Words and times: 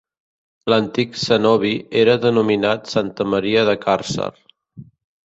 L'antic 0.73 1.11
cenobi 1.23 1.73
era 2.03 2.15
denominat 2.23 2.89
Santa 2.95 3.29
Maria 3.35 3.67
de 3.69 3.77
Càrcer. 3.85 4.31